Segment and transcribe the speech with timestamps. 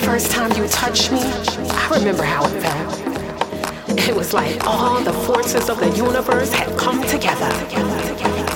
[0.00, 3.98] first time you touched me, I remember how it felt.
[4.08, 7.50] It was like all the forces of the universe had come together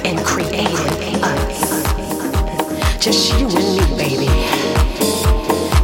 [0.04, 1.84] and created us.
[2.98, 4.28] Just you and me, baby.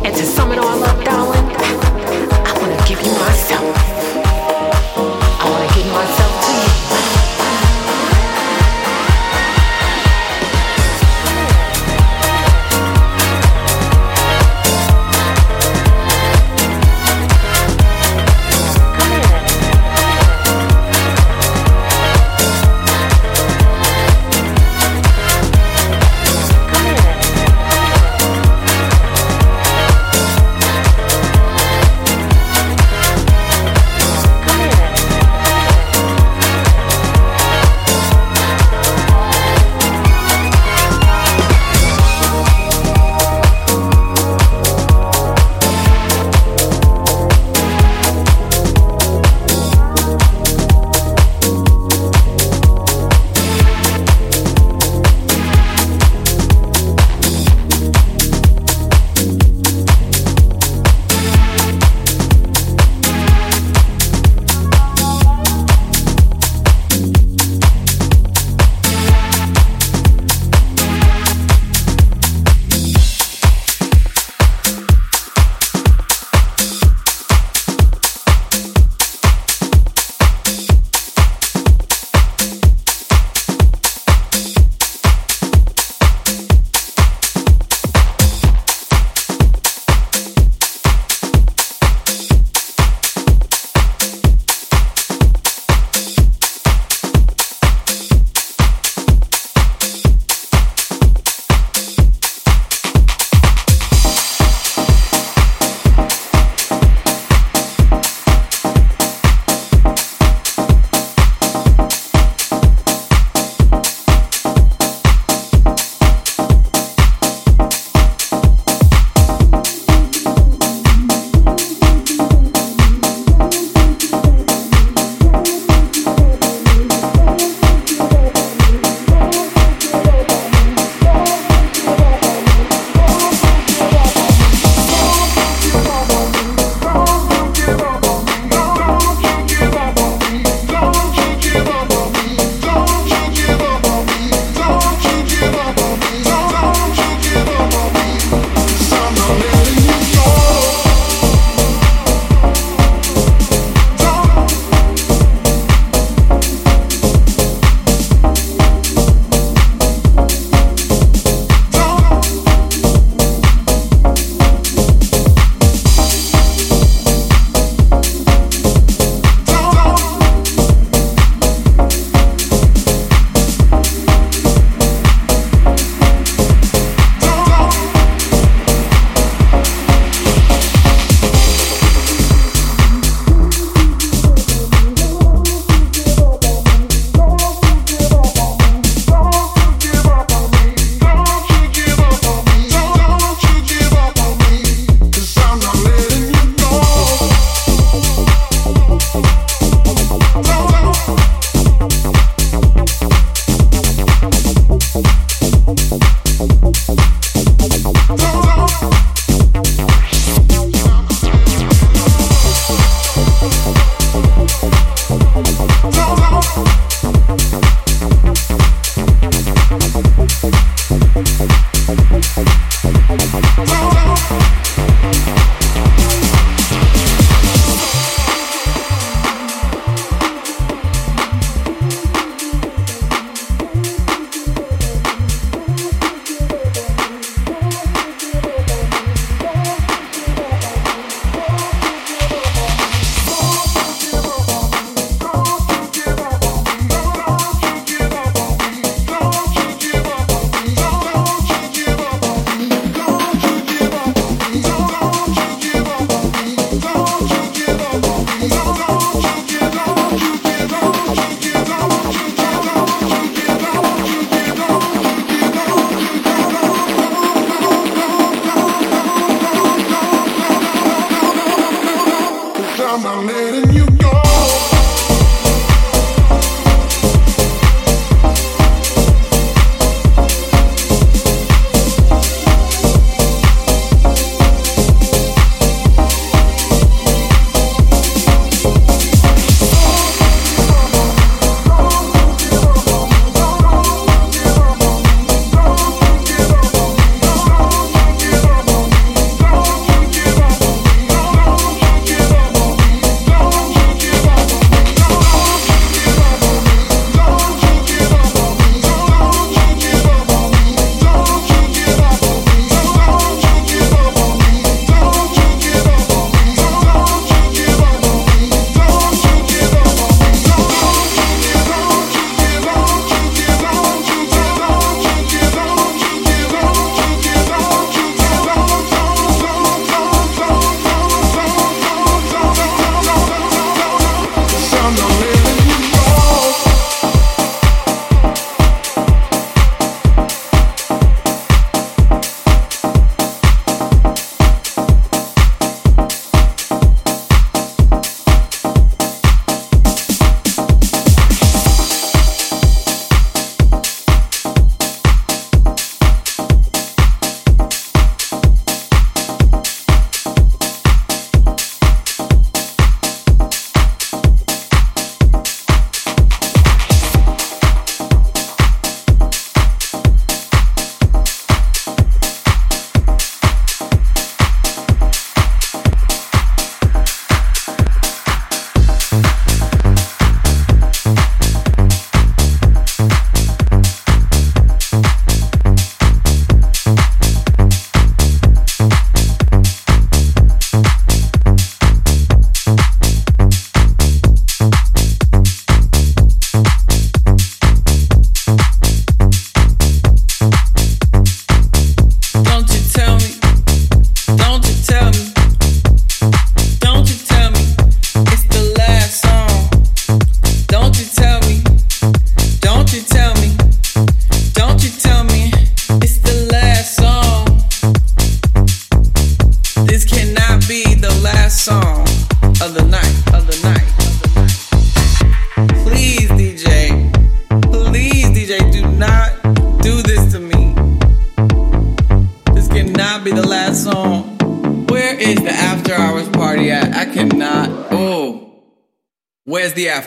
[0.07, 1.40] And to sum it all up, darling.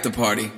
[0.05, 0.52] After party.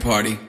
[0.00, 0.39] Party.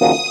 [0.00, 0.24] Yeah.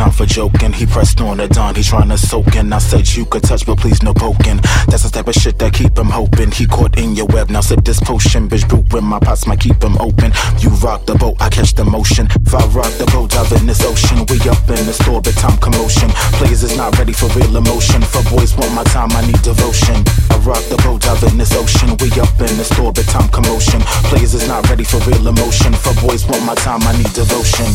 [0.00, 0.69] time for joking.
[0.80, 2.72] He pressed on the dawn, he trying to soak in.
[2.72, 4.56] I said you could touch, but please no poking.
[4.88, 6.50] That's the type of shit that keep him hoping.
[6.50, 8.48] He caught in your web, now sip this potion.
[8.48, 10.32] Bitch, Brew when my pots might keep him open.
[10.56, 12.32] You rock the boat, I catch the motion.
[12.32, 14.24] If I rock the boat, dive in this ocean.
[14.32, 16.08] We up in the store, but time commotion.
[16.40, 18.00] Players is not ready for real emotion.
[18.00, 20.00] For boys want my time, I need devotion.
[20.32, 21.92] I rock the boat, dive in this ocean.
[22.00, 23.84] We up in the store, but time commotion.
[24.08, 25.76] Players is not ready for real emotion.
[25.76, 27.68] For boys want my time, I need devotion.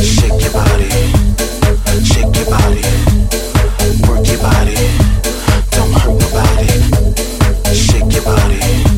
[0.00, 1.59] Shake your body.
[1.98, 2.82] Shake your body,
[4.06, 4.76] work your body,
[5.70, 7.74] don't hurt nobody.
[7.74, 8.89] Shake your body.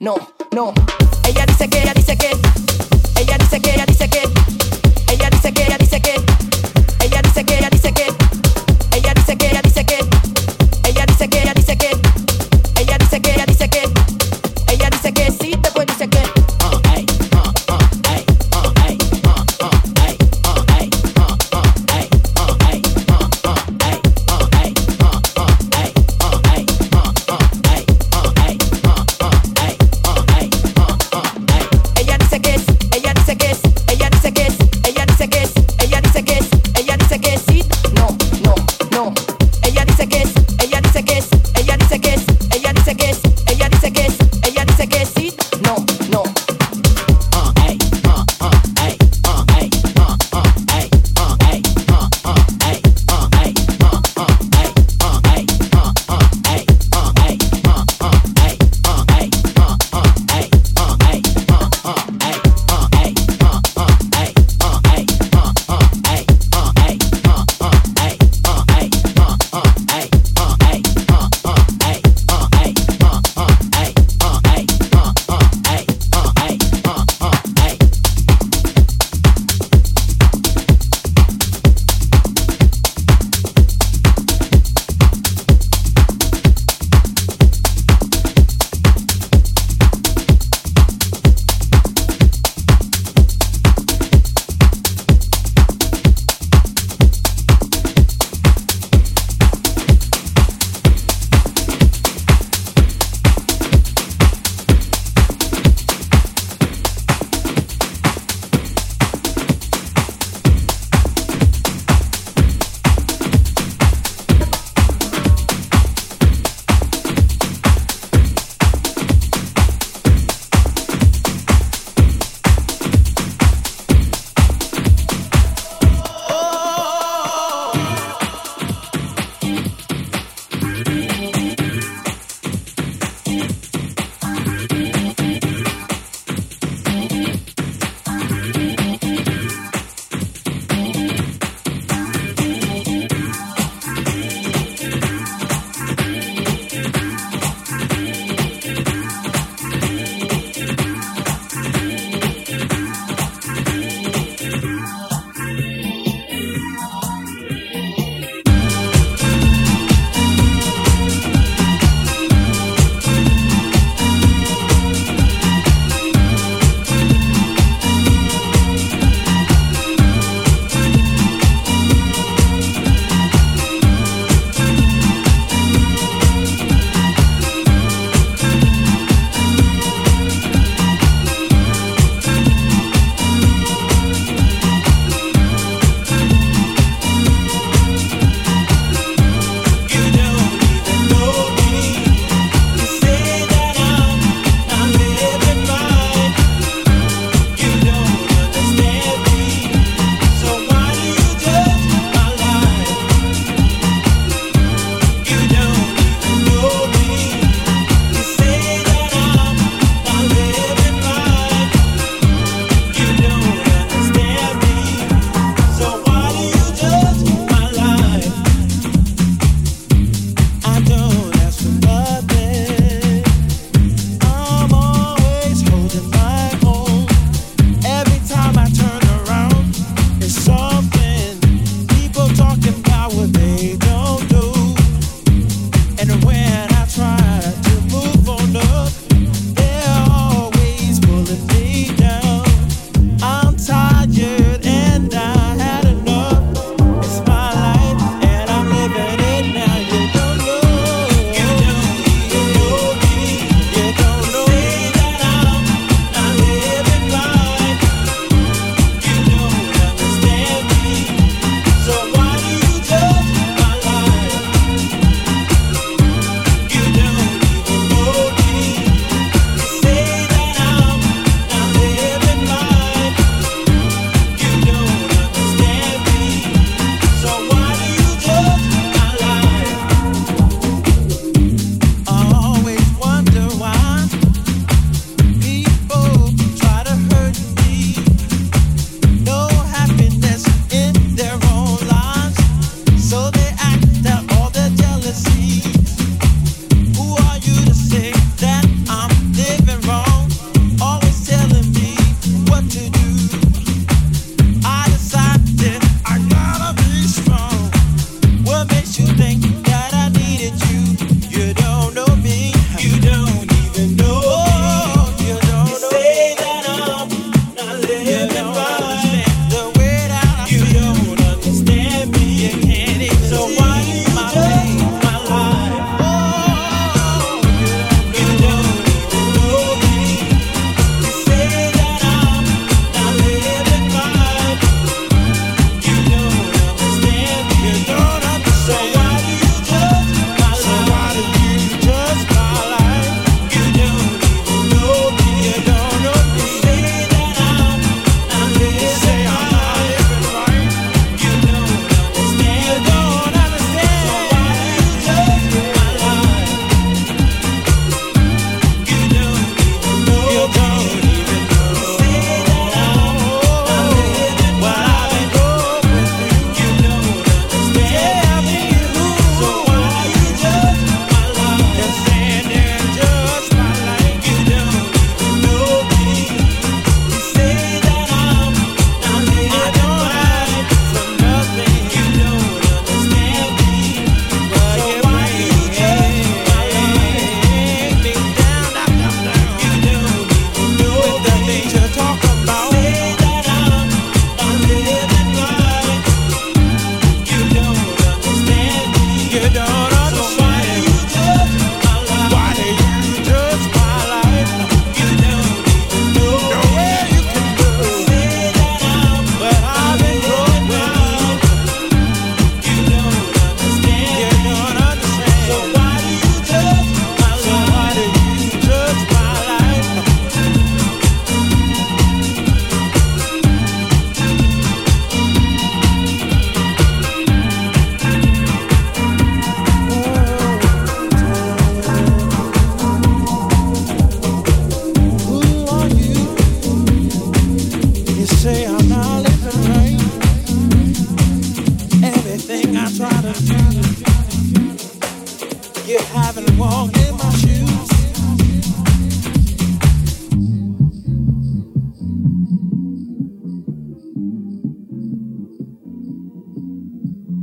[0.00, 0.16] No,